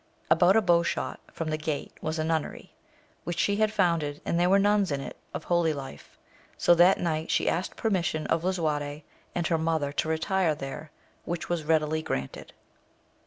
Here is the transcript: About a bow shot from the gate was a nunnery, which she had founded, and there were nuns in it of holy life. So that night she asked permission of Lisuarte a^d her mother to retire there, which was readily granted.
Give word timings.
About 0.31 0.55
a 0.55 0.63
bow 0.63 0.81
shot 0.81 1.19
from 1.31 1.51
the 1.51 1.59
gate 1.59 1.93
was 2.01 2.17
a 2.17 2.23
nunnery, 2.23 2.73
which 3.23 3.37
she 3.37 3.57
had 3.57 3.71
founded, 3.71 4.19
and 4.25 4.39
there 4.39 4.49
were 4.49 4.57
nuns 4.57 4.91
in 4.91 4.99
it 4.99 5.15
of 5.31 5.43
holy 5.43 5.73
life. 5.73 6.17
So 6.57 6.73
that 6.73 6.99
night 6.99 7.29
she 7.29 7.47
asked 7.47 7.75
permission 7.75 8.25
of 8.25 8.43
Lisuarte 8.43 9.03
a^d 9.35 9.47
her 9.49 9.59
mother 9.59 9.91
to 9.91 10.09
retire 10.09 10.55
there, 10.55 10.89
which 11.23 11.49
was 11.49 11.65
readily 11.65 12.01
granted. 12.01 12.51